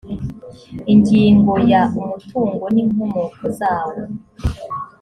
ingingo 0.93 1.53
ya 1.71 1.81
umutungo 2.03 2.63
n 2.73 2.75
inkomoko 2.83 3.41
zawo 3.57 4.01